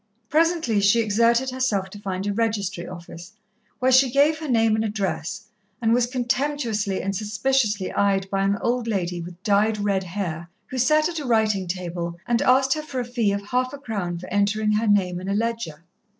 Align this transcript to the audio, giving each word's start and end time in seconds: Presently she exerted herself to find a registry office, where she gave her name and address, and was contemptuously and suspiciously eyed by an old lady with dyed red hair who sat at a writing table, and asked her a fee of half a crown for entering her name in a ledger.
Presently 0.29 0.79
she 0.81 0.99
exerted 0.99 1.51
herself 1.51 1.91
to 1.91 1.99
find 1.99 2.25
a 2.25 2.33
registry 2.33 2.87
office, 2.87 3.33
where 3.77 3.91
she 3.91 4.09
gave 4.09 4.39
her 4.39 4.47
name 4.47 4.75
and 4.75 4.83
address, 4.83 5.45
and 5.79 5.93
was 5.93 6.07
contemptuously 6.07 7.03
and 7.03 7.15
suspiciously 7.15 7.91
eyed 7.93 8.27
by 8.31 8.41
an 8.43 8.57
old 8.61 8.87
lady 8.87 9.21
with 9.21 9.43
dyed 9.43 9.77
red 9.77 10.03
hair 10.05 10.49
who 10.71 10.79
sat 10.79 11.07
at 11.07 11.19
a 11.19 11.25
writing 11.27 11.67
table, 11.67 12.17
and 12.25 12.41
asked 12.41 12.73
her 12.73 12.99
a 12.99 13.05
fee 13.05 13.31
of 13.31 13.43
half 13.49 13.73
a 13.73 13.77
crown 13.77 14.17
for 14.17 14.25
entering 14.33 14.71
her 14.71 14.87
name 14.87 15.21
in 15.21 15.29
a 15.29 15.35
ledger. 15.35 15.83